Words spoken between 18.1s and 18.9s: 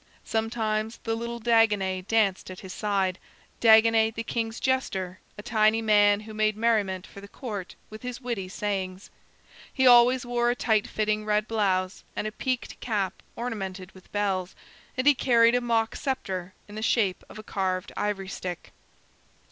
stick.